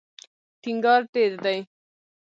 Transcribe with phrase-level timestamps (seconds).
[0.61, 1.57] ټینګار ډېر دی.